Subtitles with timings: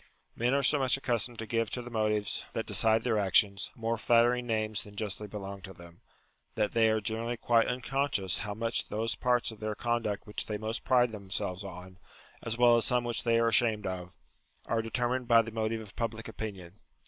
[0.35, 3.99] Men are so much accustomed to give to the motives that decide their actions, more
[3.99, 6.01] flattering names than justly belong to them,
[6.55, 10.57] that they are generally quite unconscious how much those parts of their conduct which they
[10.57, 11.99] most pride themselves on
[12.41, 14.17] (as well as some which they are ashamed of),
[14.65, 16.79] are determined by the motive of public opinion.